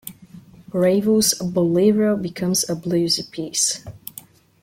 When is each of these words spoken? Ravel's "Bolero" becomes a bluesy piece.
Ravel's 0.73 1.35
"Bolero" 1.35 2.17
becomes 2.17 2.63
a 2.67 2.75
bluesy 2.75 3.21
piece. 3.29 3.85